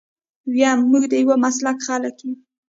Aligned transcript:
ويم 0.51 0.77
موږ 0.91 1.03
د 1.11 1.13
يو 1.21 1.33
مسلک 1.43 1.77
خلک 1.87 2.15
يو. 2.25 2.33